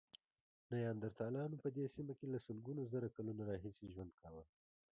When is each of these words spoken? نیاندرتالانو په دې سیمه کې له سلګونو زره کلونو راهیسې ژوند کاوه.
نیاندرتالانو 0.73 1.55
په 1.63 1.69
دې 1.75 1.85
سیمه 1.95 2.13
کې 2.19 2.25
له 2.33 2.39
سلګونو 2.45 2.81
زره 2.93 3.07
کلونو 3.15 3.41
راهیسې 3.49 3.85
ژوند 3.93 4.11
کاوه. 4.21 4.43